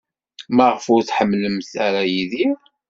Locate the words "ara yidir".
1.85-2.57